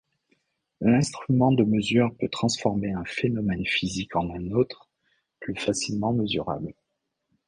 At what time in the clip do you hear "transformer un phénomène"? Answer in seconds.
2.27-3.67